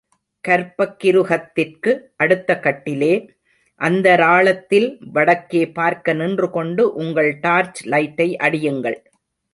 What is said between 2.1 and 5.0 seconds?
அடுத்த கட்டிலே அந்தராளத்தில்